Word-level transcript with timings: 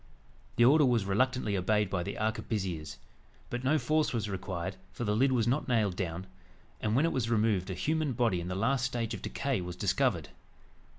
The 0.55 0.65
order 0.65 0.83
was 0.83 1.05
reluctantly 1.05 1.55
obeyed 1.55 1.91
by 1.91 2.01
the 2.01 2.17
arquebusiers. 2.17 2.97
But 3.51 3.63
no 3.63 3.77
force 3.77 4.13
was 4.13 4.27
required, 4.31 4.75
for 4.91 5.03
the 5.03 5.15
lid 5.15 5.31
was 5.31 5.47
not 5.47 5.67
nailed 5.67 5.95
down; 5.95 6.25
and 6.81 6.95
when 6.95 7.05
it 7.05 7.11
was 7.13 7.29
removed, 7.29 7.69
a 7.69 7.75
human 7.75 8.13
body 8.13 8.41
in 8.41 8.47
the 8.47 8.55
last 8.55 8.83
stage 8.83 9.13
of 9.13 9.21
decay 9.21 9.61
was 9.61 9.75
discovered. 9.75 10.29